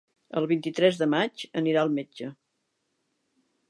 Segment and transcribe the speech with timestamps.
[0.39, 2.35] El vint-i-tres de maig anirà al metge.